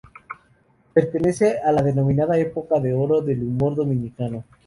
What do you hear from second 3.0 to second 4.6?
del Humor Dominicano".